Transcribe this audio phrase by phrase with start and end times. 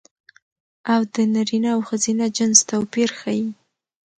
[0.93, 3.45] او د نرينه او ښځينه جنس توپير ښيي